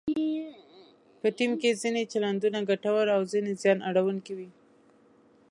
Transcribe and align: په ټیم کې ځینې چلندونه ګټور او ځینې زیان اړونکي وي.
په 1.21 1.27
ټیم 1.37 1.51
کې 1.61 1.79
ځینې 1.81 2.03
چلندونه 2.11 2.59
ګټور 2.69 3.05
او 3.15 3.21
ځینې 3.31 3.51
زیان 3.61 3.79
اړونکي 3.89 4.31
وي. 4.37 4.49